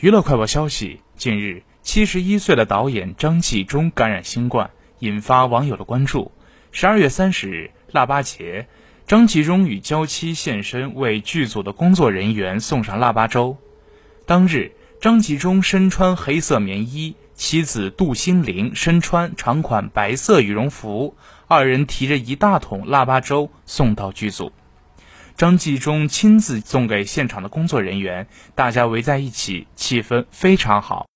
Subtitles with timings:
[0.00, 6.30] 娱乐快报消息：近日，七十一岁的导演张纪中感染新冠，引发网友的关注。
[6.70, 8.68] 十二月三十日，腊八节，
[9.08, 13.56] 张纪中与娇妻现身为剧组的工作人员送上腊八粥。
[14.24, 21.16] 当日，张纪中身穿黑色棉衣，妻子杜心凌身穿长款白色羽绒服，
[21.48, 24.52] 二人提着一大桶腊八粥送到剧组。
[25.36, 28.26] 张纪中亲自送给现场的工作人员，
[28.56, 31.06] 大家围在一起，气氛非常好。